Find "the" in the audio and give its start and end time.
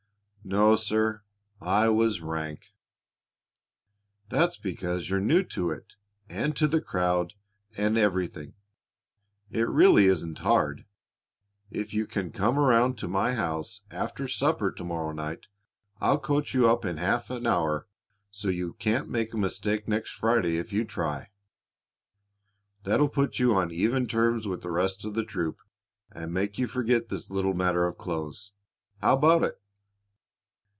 6.67-6.81, 24.63-24.71, 25.13-25.23